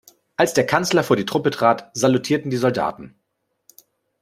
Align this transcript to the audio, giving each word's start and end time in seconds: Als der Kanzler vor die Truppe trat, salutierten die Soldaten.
Als 0.35 0.55
der 0.55 0.65
Kanzler 0.65 1.03
vor 1.03 1.15
die 1.15 1.25
Truppe 1.27 1.51
trat, 1.51 1.91
salutierten 1.95 2.49
die 2.49 2.57
Soldaten. 2.57 3.13